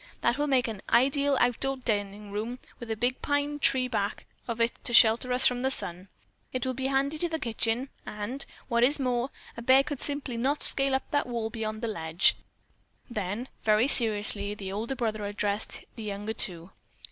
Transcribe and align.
That 0.21 0.39
will 0.39 0.47
make 0.47 0.67
an 0.67 0.81
ideal 0.89 1.37
outdoor 1.39 1.77
dining 1.77 2.31
room, 2.31 2.57
with 2.79 2.89
a 2.89 2.95
big 2.95 3.21
pine 3.21 3.59
tree 3.59 3.87
back 3.87 4.25
of 4.47 4.59
it 4.59 4.83
to 4.85 4.95
shelter 4.95 5.31
us 5.31 5.45
from 5.45 5.61
the 5.61 5.69
sun. 5.69 6.07
It 6.51 6.65
will 6.65 6.73
be 6.73 6.87
handy 6.87 7.19
to 7.19 7.29
the 7.29 7.37
kitchen, 7.37 7.89
and, 8.03 8.43
what 8.67 8.83
is 8.83 8.99
more, 8.99 9.29
a 9.55 9.61
bear 9.61 9.83
simply 9.97 10.37
could 10.37 10.41
not 10.41 10.63
scale 10.63 10.95
up 10.95 11.11
that 11.11 11.27
wall 11.27 11.51
beyond 11.51 11.83
the 11.83 11.87
ledge." 11.87 12.35
Then, 13.11 13.47
very 13.63 13.87
seriously, 13.87 14.55
the 14.55 14.71
older 14.71 14.95
brother 14.95 15.23
addressed 15.23 15.85
the 15.95 16.01
younger 16.03 16.33
two. 16.33 16.71